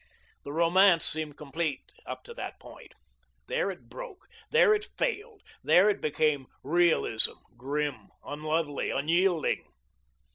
[0.43, 2.93] The romance seemed complete up to that point.
[3.45, 9.71] There it broke, there it failed, there it became realism, grim, unlovely, unyielding.